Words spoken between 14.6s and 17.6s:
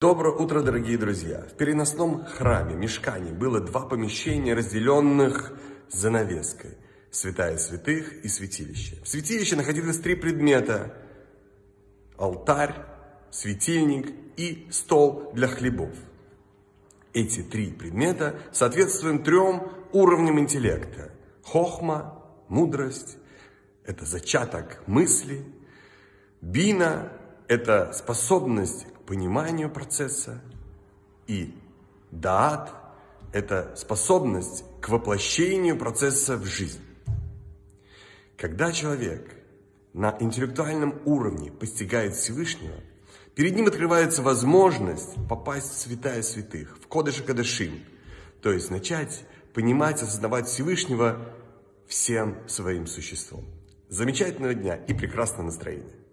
стол для хлебов. Эти